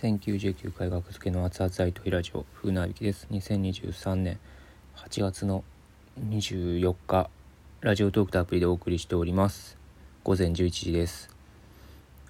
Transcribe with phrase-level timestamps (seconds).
[0.00, 3.26] 1099回学付けの熱々アイトイラジオ風なびきです。
[3.30, 4.38] 2023年
[4.96, 5.62] 8月の
[6.26, 7.28] 24日
[7.82, 9.76] ラジオトークとアプリでお送りしております。
[10.24, 11.28] 午前11時です。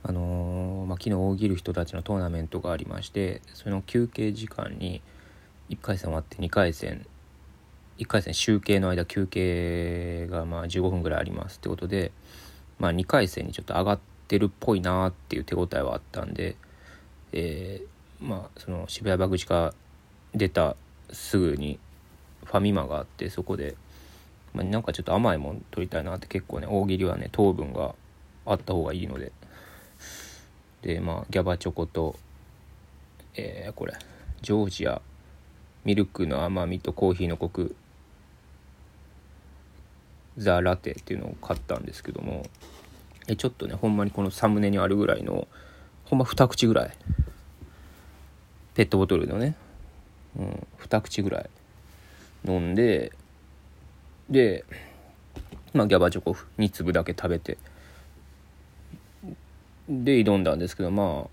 [0.02, 5.00] あのー、まあ、昨日大喜利人たちのトーナメントがありましてその休憩時間に
[5.68, 7.06] 1回戦終わって2回戦
[7.98, 11.58] 1回戦集計の間休憩がまあ15分ぐらいあります。
[11.58, 12.10] ってことで
[12.80, 16.56] まあ2回戦にちょっと上がってるっぽいなっていう手応えはあったんで
[17.32, 19.74] えー、まあその渋谷バグチが
[20.34, 20.76] 出た
[21.12, 21.78] すぐに
[22.44, 23.76] ファミマがあってそこで、
[24.54, 27.94] まあ、なんかちょっと甘いもん取りたいなって結構ね大喜利はね糖分が
[28.46, 29.32] あった方がいいので。
[30.82, 32.16] でまあギャバチョコと
[33.36, 33.94] えー、これ
[34.42, 35.00] ジョージア
[35.84, 37.74] ミルクの甘みとコーヒーのコク
[40.36, 42.44] ザ・ラテっていうのを買ったんですけども
[43.36, 45.46] ちょっとねほんまにこのサムネにあるぐらいの
[46.04, 46.90] ほんま2口ぐらい
[48.80, 49.56] ペットボトルのね、
[50.38, 51.50] うん、2口ぐらい
[52.48, 53.12] 飲んで
[54.30, 54.64] で
[55.74, 57.58] まあギャバチョコ2粒だけ食べて
[59.86, 61.30] で挑んだんですけどまあも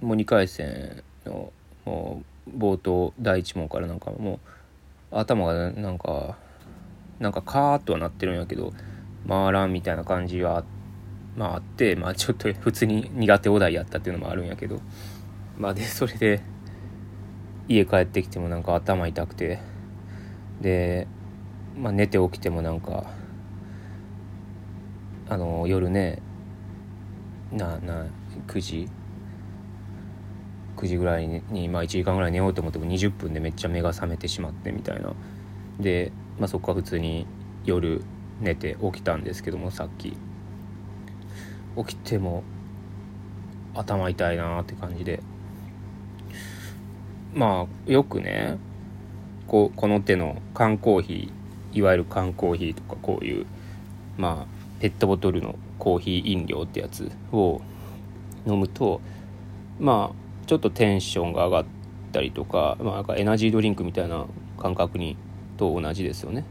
[0.00, 1.52] う2回戦の
[1.84, 4.40] もう冒頭第1問からなんかも
[5.12, 6.38] う頭がなんか
[7.18, 8.72] なんかカーッとはなってるんやけど
[9.28, 10.64] 回らんみたいな感じは。
[11.36, 14.80] まああってまあちょっと普通に苦手お題やったっていうのもあるんやけど
[15.56, 16.42] まあでそれで
[17.70, 19.60] 家帰ってきてもなんか頭痛くて。
[20.60, 21.06] で、
[21.78, 23.04] まあ、寝て起きてもなんか
[25.28, 26.20] あの夜ね
[27.52, 28.06] なな
[28.48, 28.88] 9時
[30.76, 35.12] ？9時ぐらいに、まあ、1時間ぐらい寝ようと思っても20分でめっちゃ目が覚めてしまってみたいな。
[35.78, 37.26] で、まあ、そこか普通に
[37.64, 38.02] 夜
[38.40, 40.16] 寝て起きたんですけどもさっき。
[41.76, 42.42] 起きても
[43.74, 45.22] 頭痛いなって感じで。
[47.34, 48.58] まあよくね
[49.46, 53.46] ここの手の缶コーヒーいわゆる缶コーヒーとかこういう
[54.16, 57.60] まあペットボトルのコーヒー飲料ってやつを
[58.46, 59.00] 飲むと
[59.78, 61.72] まあちょっとテンションが上がっ
[62.12, 64.26] たりとか,、まあ、なんかエナジードリンクみたいな
[64.58, 65.16] 感覚に
[65.56, 66.44] と同じですよね。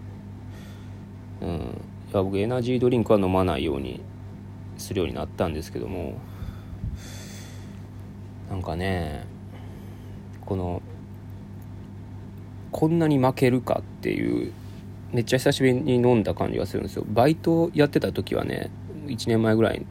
[1.42, 1.54] うん、い
[2.14, 4.02] や僕エナジードリンクは飲まないように
[4.78, 6.16] するようになったんですけども
[8.50, 9.26] なんかね
[10.50, 10.82] この
[12.72, 14.52] こんなに負けるかっていう
[15.14, 17.06] めっちゃ久しぶりに飲んだ感じがするんですよ。
[17.08, 18.72] バイトやってた時はね
[19.06, 19.86] 1年前ぐらい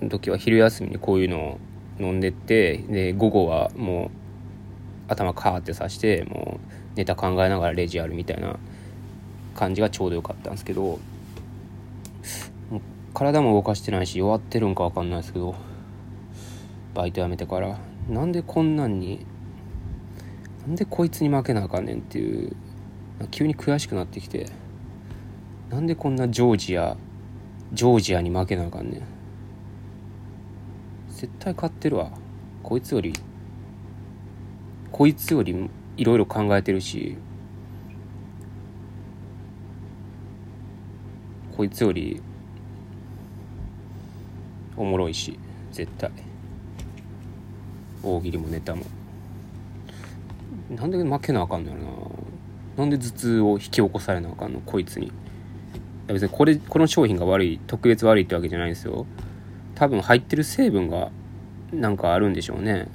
[0.00, 1.58] の時は昼休みにこういうのを
[1.98, 4.12] 飲んでってで午後はも
[5.08, 6.60] う頭カーってさしても
[6.94, 8.60] うネタ考えながらレジやるみたいな
[9.56, 11.00] 感じがちょうどよかったんですけど
[13.12, 15.56] 体も動かしてないし弱ってるんか分かんないですけど
[16.94, 19.26] バイト辞めてからなんでこんなんに
[20.66, 22.54] なんでこいつに負けなあかんねんっていう
[23.30, 24.46] 急に悔しくなってきて
[25.70, 26.96] なんでこんなジョージア
[27.72, 29.02] ジョージアに負けなあかんねん。
[31.08, 32.10] 絶対勝ってるわ。
[32.62, 33.12] こいつより
[34.90, 37.16] こいつよりいろいろ考えてるし
[41.56, 42.20] こいつより
[44.76, 45.38] おもろいし
[45.70, 46.10] 絶対。
[48.02, 48.84] 大喜利もネタも。
[50.70, 51.88] なんで負けなあかんのやろな。
[52.78, 55.12] なんで頭痛を引き起こされなあかんのこいつに。
[56.08, 59.06] 別にこれこの商品が悪い特別悪いってわけじゃないですよ。
[59.74, 61.10] 多分入ってる成分が
[61.72, 62.88] なんかあるんでしょうね。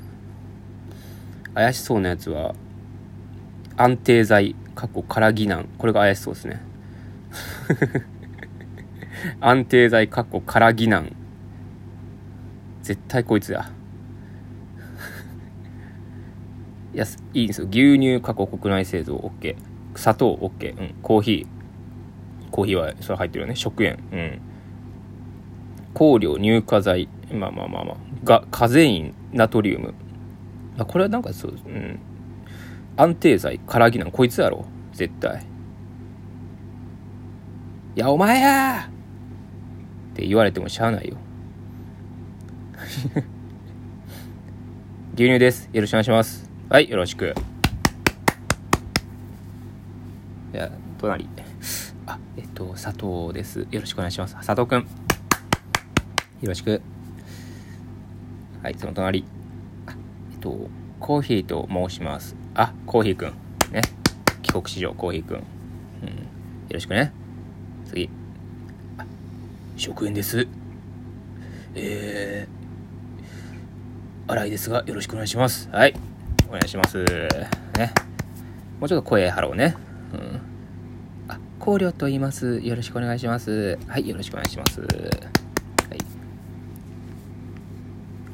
[1.53, 2.53] 怪しそうなやつは
[3.75, 6.61] 安定剤かっこ空疑難これが怪しそうですね。
[9.41, 11.15] 安定剤かっこ空疑難
[12.83, 13.71] 絶対こいつや。
[16.97, 17.67] いやいいんですよ。
[17.69, 19.55] 牛乳過去国内製造 OK
[19.93, 20.95] 砂糖 OK うん。
[21.03, 21.47] コーヒー。
[22.49, 23.55] コーヒーはそれ入ってるよね。
[23.55, 23.99] 食塩。
[24.11, 24.41] うん。
[25.93, 27.07] 香料乳化剤。
[27.31, 27.97] まあまあまあまあ。
[28.23, 29.93] がカゼインナトリウム。
[30.79, 31.99] あこれはなんかそううん。
[32.95, 34.65] 安定剤からぎなんこいつやろ。
[34.93, 35.45] 絶対。
[37.95, 41.15] いやお前やって言われてもしゃあないよ。
[45.13, 45.69] 牛乳です。
[45.71, 46.46] よろしくお願いします。
[46.69, 47.33] はい、よろしく。
[50.53, 51.29] いや、隣。
[52.05, 53.65] あ、えっと、佐藤です。
[53.71, 54.35] よろしくお願いします。
[54.35, 54.79] 佐藤くん。
[54.81, 54.87] よ
[56.41, 56.81] ろしく。
[58.61, 59.23] はい、その隣。
[59.85, 59.95] あ、
[60.33, 60.69] えっと、
[60.99, 62.35] コーヒーと申します。
[62.53, 63.29] あ、コーヒーくん。
[63.71, 63.81] ね。
[64.41, 65.37] 帰国子女、コーヒーくん。
[65.37, 65.43] うん。
[65.43, 65.43] よ
[66.71, 67.13] ろしくね。
[67.85, 68.09] 次。
[68.97, 69.05] あ、
[69.77, 70.45] 食塩です。
[71.75, 75.93] えー、荒いですがよろしくお願いしますはい
[76.49, 77.03] お願いします。
[77.77, 77.91] ね。
[78.79, 79.75] もうちょっと声張ろうね。
[80.13, 80.41] うん。
[81.27, 82.59] あ香料と言います。
[82.59, 83.77] よろしくお願いします。
[83.87, 84.81] はいよろしくお願いします。
[84.81, 84.89] はい。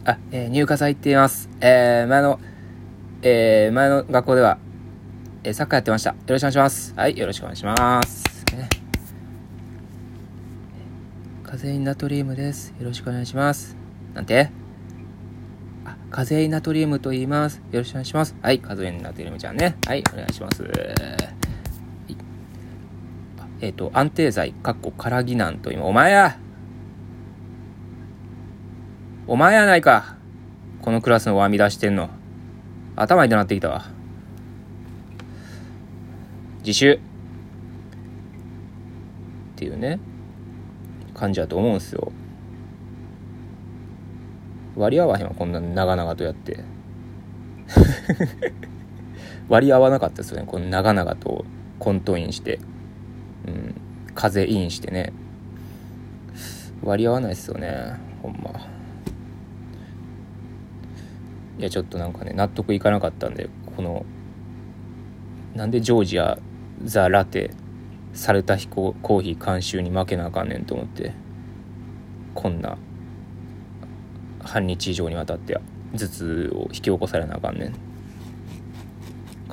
[0.06, 1.50] あ、えー、入荷祭って言います。
[1.62, 2.40] えー、前の
[3.22, 4.58] えー、前の学校では、
[5.46, 6.10] えー、サッカーやってました。
[6.12, 6.94] よろしくお願いします。
[6.96, 8.24] はいよろしくお願いします。
[8.56, 8.70] ね。
[11.44, 12.74] カゼインナトリウムです。
[12.80, 13.76] よろしくお願いします。
[14.14, 14.63] なんて？
[16.14, 17.60] カゼイナトリウムと言います。
[17.72, 18.36] よろしくお願いします。
[18.40, 19.78] はい、カゼイナトリウムちゃんね。
[19.88, 20.64] はい、お願いします。
[23.62, 26.38] えっ、ー、と、安定剤、かっこ、カラギナンと今、お前や
[29.26, 30.16] お前やないか
[30.84, 32.12] このクラスのワミ出してんの。
[32.96, 33.86] 頭痛なってきたわ。
[36.60, 37.00] 自習っ
[39.56, 40.00] ていうね、
[41.16, 42.12] 感じだと思うんですよ。
[44.76, 46.60] 割り合わへんわこんな長々とやって。
[49.50, 50.46] 割り合わなかったですよね。
[50.46, 51.46] この長々と
[51.80, 52.60] コントインして、
[53.48, 53.76] うん、
[54.16, 55.14] 風インしてね。
[56.84, 57.96] 割り合わないですよね。
[58.22, 58.74] ほんま。
[61.60, 64.06] いやちょっとなんかね納得いかなかったんでこの
[65.56, 66.40] なんでジョージア
[66.84, 67.52] ザ・ラテ
[68.14, 71.14] サルタヒココーヒー監修に負けなあかんねんと思って
[72.34, 72.78] こんな
[74.44, 75.60] 半日以上にわたって
[75.94, 77.74] 頭痛を引き起こされなあかんねん。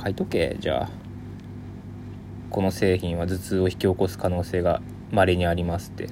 [0.02, 0.90] 書いとけじゃあ。
[2.50, 4.82] この製品は頭痛を引き起こす可能性が
[5.12, 6.08] 稀にありますって。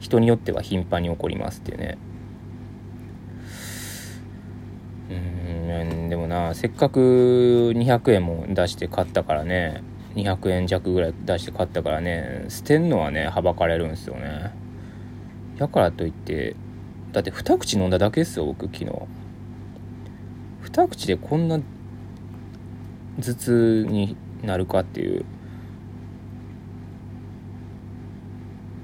[0.00, 1.98] 人によっては頻繁に起こりますってね。
[5.10, 9.82] うんでもなせっかく200円も出して買ったからね。
[10.14, 12.46] 200円弱ぐらい出して買ったからね。
[12.48, 14.52] 捨てんのはねはばかれるんですよね。
[15.58, 16.56] だからといって
[17.12, 18.86] だって二口飲んだだけですよ僕昨日。
[20.60, 21.58] 二口でこんな
[23.20, 25.24] 頭痛になるかっていう。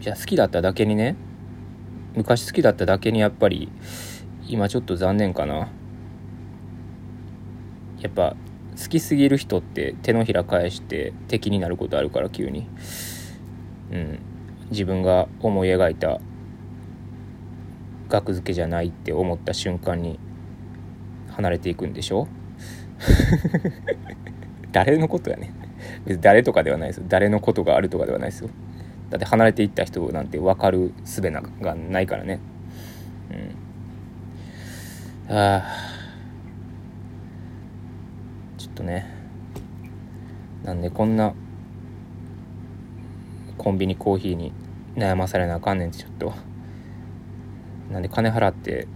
[0.00, 1.16] じゃあ好きだっただけにね。
[2.16, 3.70] 昔好きだっただけにやっぱり
[4.46, 5.68] 今ちょっと残念かな。
[8.00, 8.34] やっぱ
[8.76, 12.66] 好きすぎる人って手のひら返して敵になることあるから急に。
[13.92, 14.18] うん。
[14.70, 16.20] 自分が思い描いた
[18.08, 20.18] 額付けじゃないって思った瞬間に
[21.30, 22.28] 離れていくんでしょ？
[24.72, 25.52] 誰のことやね
[26.04, 27.02] 別に誰とかではないです。
[27.08, 28.50] 誰のことがあるとかではないですよ。
[29.10, 32.40] だって離れていった人なんて分かる術がないからね。
[35.28, 35.36] うん。
[35.36, 35.62] ああ
[38.56, 39.06] ちょっとね。
[40.64, 41.34] なんでこんな
[43.58, 44.52] コンビニコーヒーに
[44.96, 46.32] 悩まされなあかんねんってちょっと
[47.94, 48.88] なんで金払って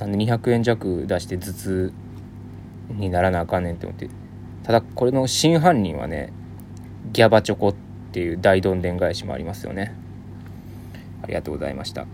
[0.00, 1.92] なんで200円弱出して頭痛
[2.90, 4.10] にならなあかんねんって思って。
[4.64, 6.32] ただこれの真犯人はね
[7.12, 7.74] ギャバチョコっ
[8.10, 9.94] ていう大どんでん返しもありますよね。
[11.22, 12.06] ありがとうございました。